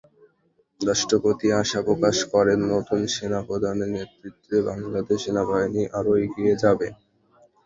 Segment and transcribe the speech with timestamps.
[0.81, 6.87] রাষ্ট্রপতি আশা প্রকাশ করেন, নতুন সেনাপ্রধানের নেতৃত্বে বাংলাদেশ সেনাবাহিনী আরও এগিয়ে যাবে।